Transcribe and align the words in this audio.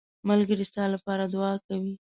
ملګری 0.29 0.65
ستا 0.69 0.83
لپاره 0.93 1.23
دعا 1.33 1.53
کوي 1.67 1.93